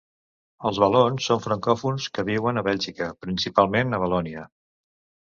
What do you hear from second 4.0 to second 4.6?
Valònia.